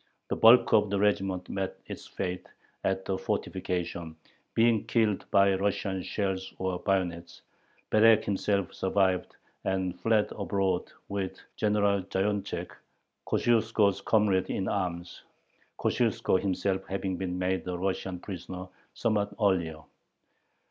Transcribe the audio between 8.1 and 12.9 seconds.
himself survived, and fled abroad with General Zayonchek,